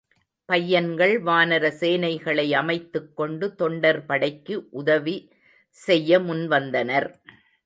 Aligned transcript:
பையன்கள் 0.49 1.13
வானரசேனைகளை 1.23 2.45
அமைத்துக்கொண்டு 2.53 3.47
தொண்டர் 3.55 4.01
படைக்கு 4.05 4.57
உதவி 4.71 5.15
செய்ய 5.77 6.19
முன்வந்தனர். 6.19 7.09